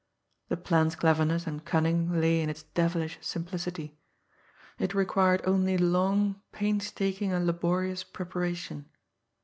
The 0.49 0.57
plan's 0.57 0.95
cleverness 0.95 1.45
and 1.45 1.63
cunning 1.63 2.19
lay 2.19 2.41
in 2.41 2.49
its 2.49 2.63
devilish 2.63 3.19
simplicity 3.21 3.99
it 4.79 4.95
required 4.95 5.43
only 5.45 5.77
long, 5.77 6.41
painstaking 6.51 7.31
and 7.31 7.45
laborious 7.45 8.03
preparation. 8.03 8.89